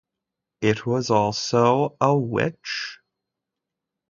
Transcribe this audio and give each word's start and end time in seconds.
It 0.61 0.83
was 0.87 1.11
also 1.11 1.95
a 2.01 2.17
Which? 2.17 2.97